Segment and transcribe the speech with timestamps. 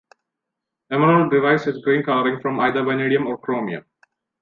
[0.91, 3.85] Emerald derives its green coloring from either vanadium or chromium.